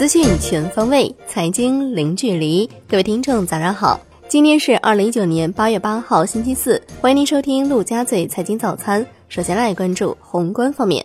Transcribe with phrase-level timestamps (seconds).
[0.00, 2.66] 资讯全方位，财经零距离。
[2.88, 4.00] 各位听众，早上好！
[4.28, 6.80] 今天是二零一九年八月八号，星期四。
[7.02, 9.06] 欢迎您收听陆家嘴财经早餐。
[9.28, 11.04] 首先来关注宏观方面，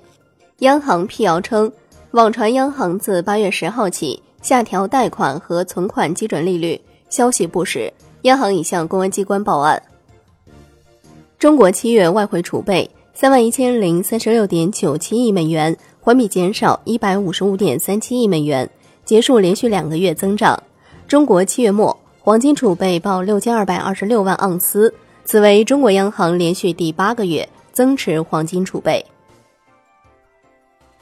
[0.60, 1.70] 央行辟谣称，
[2.12, 7.92] 网传央行自八月十号起下调贷款和存款基准利率，消息不实。
[8.22, 9.84] 央行已向公安机关报案。
[11.38, 18.70] 中国七月外汇储备三万一千零三十六点九七亿美元，环比减少一百五十五点三七亿美元，
[19.06, 20.62] 结束连续两个月增长。
[21.08, 29.06] 中国七月末黄金储备报六千二百二十六万盎司，此为中国央行连续第八个月增持黄金储备。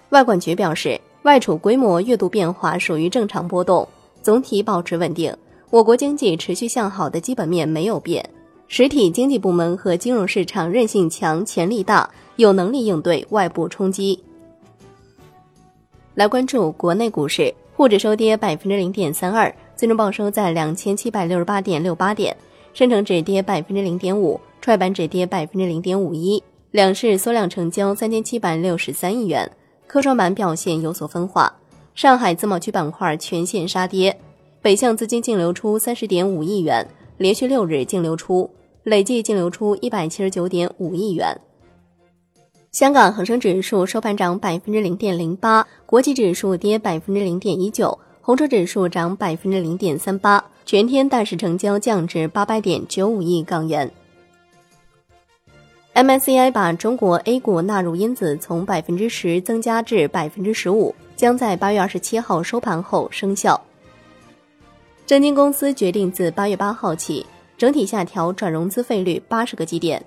[0.09, 3.87] 外管局表示，外储规模月度变化属于正常波动，
[4.21, 5.35] 总体保持稳定。
[5.69, 8.29] 我国经济持续向好的基本面没有变。
[8.67, 14.21] 实体经济部门和金融市场韧性强、潜力大，有能力应对外部冲击。
[16.15, 22.31] 来关注国内股市，沪指收跌百分之零点三二，最终报收在两千七百六十八点六八点；
[22.73, 26.41] 深成指跌百分之零点五，创业板指跌百分之零点五一。
[26.71, 29.51] 两市缩量成交三千七百六十三亿元，
[29.87, 31.51] 科创板表现有所分化。
[31.95, 34.19] 上海自贸区板块全线杀跌，
[34.61, 38.49] 北向资金净流出三十点五亿元，连续六日净流出。
[38.83, 41.39] 累计净流出一百七十九点五亿元。
[42.73, 53.91] 香港恒生指数收盘涨百分之零点零八，国际指数跌百分之零点一九，红筹指数涨百分之零点三八，全天大市成交降至八百点九五亿港元。
[55.93, 63.61] MSCI 把中国 A 股纳入因子从百分之十增加至百分之十五，将在八月二十七号收盘后生效。
[65.05, 67.23] 证金公司决定自八月八号起。
[67.55, 70.03] 整体下调转融资费率八十个基点，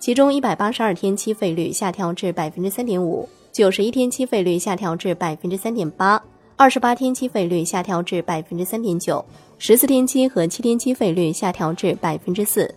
[0.00, 6.20] 其中一百八十二天期费率下调至百分之三点五，九十一天期费率下调至百分之三点八，
[6.56, 9.22] 二十八天期费率下调至百分之三点九，
[9.58, 12.74] 十四天期和七天期费率下调至百分之四。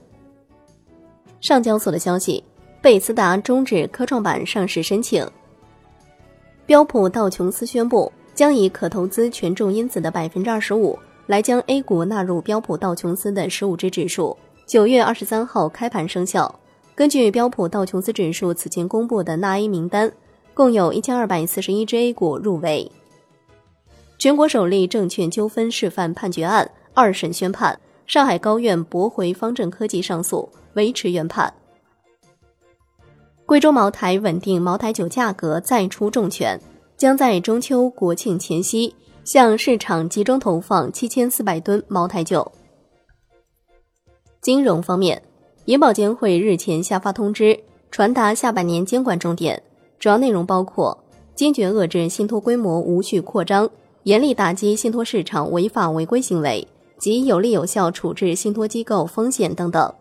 [1.39, 2.43] 上交所的消息，
[2.81, 5.25] 贝斯达终止科创板上市申请。
[6.65, 10.99] 标普道琼斯宣布，将以可投资权重因子的百分之二十五。
[11.27, 16.53] 来将 A 股纳入标普道琼斯的十五只指数，九月二十三号开盘生效。
[16.95, 20.11] 根据标普道琼斯指数此前公布的纳 A 名单，
[20.53, 22.91] 共有一千二百四十一只 A 股入围。
[24.17, 31.53] 全国首例证券纠纷示范判决案二审宣判，上海高院驳回方正科技上诉，维持原判。
[33.45, 36.59] 贵州茅台稳定茅台酒价格再出重拳，
[36.95, 38.95] 将在中秋国庆前夕。
[39.23, 42.51] 向市场集中投放七千四百吨茅台酒。
[44.41, 45.23] 金融方面，
[45.65, 47.57] 银保监会日前下发通知，
[47.89, 49.61] 传达下半年监管重点，
[49.97, 50.97] 主要内容包括
[51.35, 53.69] 坚决遏制信托规模无序扩张，
[54.03, 59.93] 严厉打击信托市场违法违规行为及有力有效处置信托机构风险等等。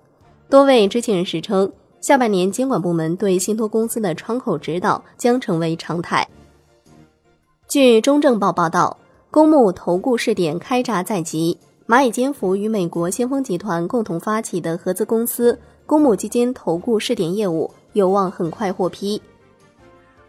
[0.50, 6.26] 多位知情人士称，下半年监管部门对信托公司的窗口指导将成为常态。
[7.68, 8.98] 据中证报报道。
[9.32, 11.56] 公募投顾试点开闸在即，
[11.86, 19.20] 蚂蚁金服与美国先锋集团共同发起的合资公司公募基金投顾试点业务有望很快获批。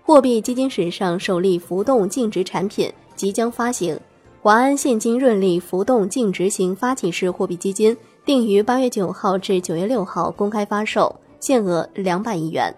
[0.01, 3.97] 货币基金史上首例浮动净值产品即将发行，
[4.41, 12.75] 华安现金润利浮动净值型发起式货币基金定于八月九号至九月六号公开发售，限额两百亿元。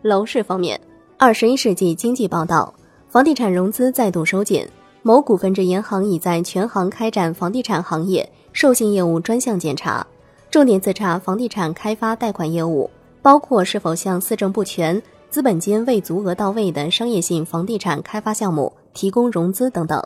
[0.00, 0.80] 楼市方面，
[1.18, 2.74] 二十一世纪经济报道，
[3.08, 4.66] 房地产融资再度收紧。
[5.04, 10.06] 某股份制银行已在全行开展房地产行业授信业务专项检查，
[10.48, 12.88] 重点自查房地产开发贷款业务，
[13.20, 20.00] 包括是否向四证不全、资本金未足额到位的商业性房地产开发项目提供融资等等。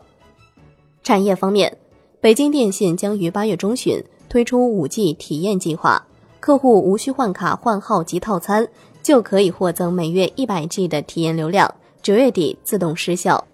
[1.03, 1.77] 产业方面，
[2.19, 6.07] 北京电信将于八月中旬推出五 G 体验计划，
[6.41, 8.67] 客户无需换卡换号及套餐，
[9.03, 13.45] 就可以获赠每月一百 G 的体验流量，九月底自动失效。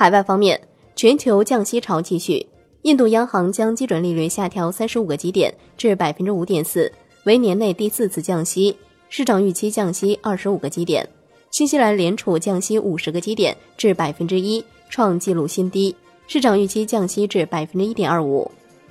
[0.00, 0.60] 海外方面，
[0.94, 2.46] 全球降息潮继续。
[2.82, 6.92] 印度央行将基准利率下调三十五个基点至百分之五点四，
[7.24, 8.76] 为年内第四次降息，
[9.08, 11.04] 市场预期降息二十五个基点。
[11.50, 15.92] 新西兰联储降息五十个基点至百分之一，创纪录新低，
[16.28, 18.48] 市场预期降息至百分之一点二五。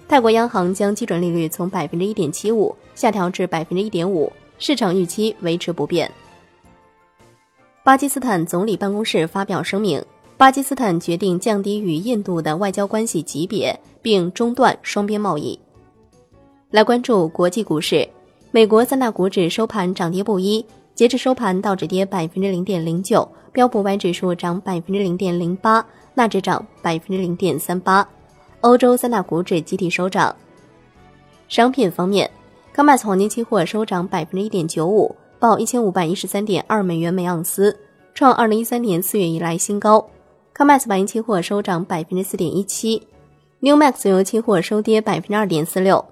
[0.09, 6.11] 泰国央行将基准利率从百分之一点七五下调至百分之一点五，市场预期维持不变。
[7.81, 10.03] 巴基斯坦总理办公室发表声明。
[10.37, 15.59] 巴基斯坦决定降低与印度的外交关系级别，并中断双边贸易。
[16.69, 18.07] 来关注国际股市，
[18.51, 20.63] 美国三大股指收盘涨跌不一，
[20.93, 28.07] 截至收盘，道指跌百分之零点零九，标普五百指数涨百分之零点零八，纳指涨百分之零点三八，
[28.61, 30.35] 欧洲三大股指集体收涨。
[31.47, 32.29] 商品方面
[32.75, 37.75] ，COMEX 黄金期货收涨百分之一点九五，报一千五百一十三点二美元每盎司，
[38.13, 40.07] 创二零一三年四月以来新高。
[40.57, 43.03] COMEX 白银期货收涨百分之四点一七
[43.61, 46.03] ，Newmax 原油期货收跌百分之二点四六。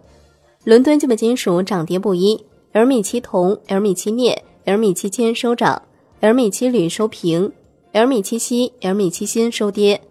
[0.64, 5.82] 伦敦基本金属涨跌不一，LME 期铜、LME 期镍、LME 期铅收涨
[6.22, 7.52] ，LME 期铝收平。
[7.92, 10.02] LME 七锡、LME 七锌收跌，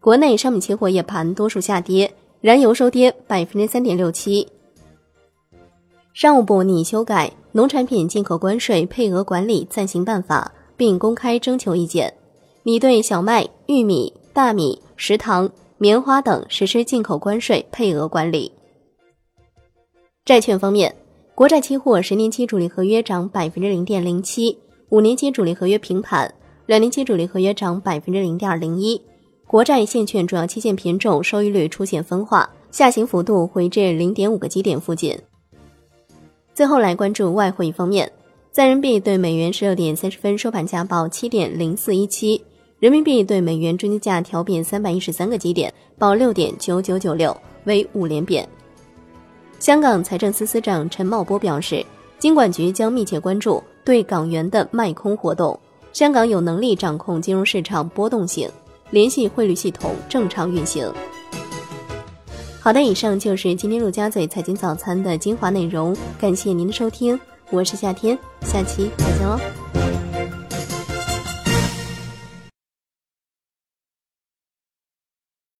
[0.00, 4.48] 国内商品期货夜盘多数下跌，燃油收跌百分之三点六七。
[6.12, 12.12] 商务部拟修改《农产品进口关税配额管理暂行办法》，并公开征求意见，
[12.62, 18.52] 拟对小麦、玉米、大米、食糖、棉花等实施进口关税配额管理。
[20.26, 20.94] 债券方面，
[21.34, 24.58] 国债期货十年期主力合约涨百分之零点零七，
[24.90, 26.32] 五年期主力合约平盘。
[26.66, 29.00] 两年期主力合约涨百分之零点零一，
[29.46, 35.18] 国债现券主要期限品种收益率出现分化，下行幅度回至零点五个基点附近。
[36.54, 38.12] 最后来关注外汇方面，
[38.52, 42.44] 在人民币对美元十六点三十分收盘价报七点零四一七，
[42.80, 48.48] 人民币对美元中间价调贬三百一十三个基点，报六点九九九六，为五连贬。
[49.58, 51.84] 香港财政司司长陈茂波表示，
[52.18, 55.58] 金管局将密切关注对港元的卖空活动。
[55.92, 58.48] 香港有能力掌控金融市场波动性，
[58.88, 60.90] 联系汇率系统正常运行。
[62.60, 69.38] 好的，以上就是今天陆家嘴财经早餐的精华内容，感谢您的收听，我是夏天，下期再见喽。